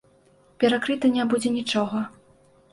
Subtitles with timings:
[0.63, 2.05] Перакрыта не будзе нічога.